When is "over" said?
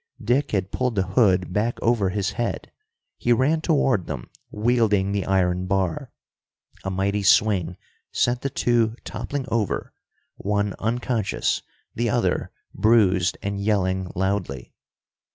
1.83-2.09, 9.49-9.93